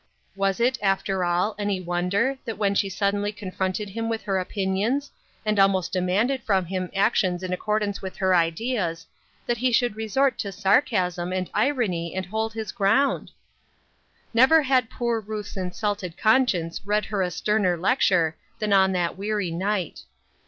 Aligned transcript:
Was 0.35 0.59
it, 0.59 0.79
after 0.81 1.23
all, 1.23 1.53
any 1.59 1.79
wonder 1.79 2.39
that 2.45 2.57
when 2.57 2.73
she 2.73 2.89
suddenly 2.89 3.31
confronted 3.31 3.87
him 3.89 4.09
with 4.09 4.23
her 4.23 4.39
opinions, 4.39 5.11
and 5.45 5.59
almost 5.59 5.93
demanded 5.93 6.41
from 6.41 6.65
him 6.65 6.89
actions 6.95 7.43
in 7.43 7.53
accordance 7.53 8.01
with 8.01 8.15
her 8.17 8.33
ideas, 8.33 9.05
that 9.45 9.57
he 9.59 9.71
should 9.71 9.95
resort 9.95 10.39
to 10.39 10.51
sarcasm 10.51 11.31
and 11.31 11.51
irony 11.53 12.15
and 12.15 12.25
hold 12.25 12.53
his 12.53 12.71
ground? 12.71 13.29
Never 14.33 14.63
had 14.63 14.89
poor 14.89 15.19
Ruth's 15.19 15.55
insulted 15.55 16.17
conscience 16.17 16.81
read 16.83 17.05
her 17.05 17.21
a 17.21 17.29
sterner 17.29 17.77
lecture 17.77 18.35
than 18.57 18.73
on 18.73 18.93
that 18.93 19.19
weary 19.19 19.51
night. 19.51 20.01